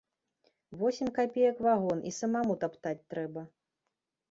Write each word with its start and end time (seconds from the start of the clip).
Восем 0.79 1.09
капеек 1.17 1.61
вагон, 1.67 2.01
і 2.11 2.15
самаму 2.21 2.59
таптаць 2.65 2.97
трэба. 3.15 3.41